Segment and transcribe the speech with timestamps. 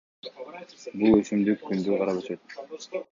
[1.01, 3.05] Бул өсүмдүк күндү карап өсөт.